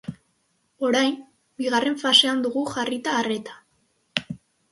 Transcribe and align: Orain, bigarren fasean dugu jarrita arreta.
Orain, 0.87 1.11
bigarren 1.63 1.99
fasean 2.03 2.41
dugu 2.47 2.65
jarrita 2.71 3.13
arreta. 3.19 3.59